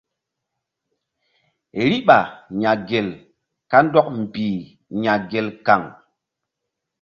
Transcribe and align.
Riɓa 1.89 2.17
ya̧ 2.61 2.71
gel 2.89 3.09
kandɔk 3.71 4.07
mbih 4.21 4.57
ya̧ 5.03 5.13
gel 5.31 5.47
kan. 5.65 5.83